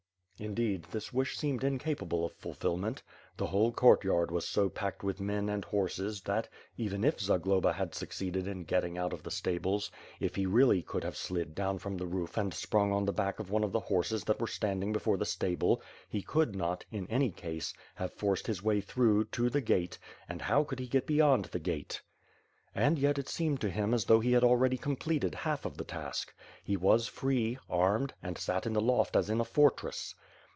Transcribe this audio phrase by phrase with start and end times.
[0.43, 3.03] Indeed, this wish seemed incapable of ful fillment.
[3.37, 7.93] The whole courtyard was so pacKcd with men and horses that, even if Zagloba had
[7.93, 11.95] succeeded in getting out of the stables, if he really could have slid down from
[11.95, 14.81] the roof and sprung on the back of one of the horses that were stand
[14.83, 15.79] ing before the stable,
[16.09, 20.41] he could not, in any case, have forced his way through, to the gate, and
[20.41, 22.01] how could he get beyond the gate?
[22.73, 26.33] And yet it seemed to him as though he already completed half of the task.
[26.63, 30.15] He wafi free, armed, and sat in the loft as in a fortress.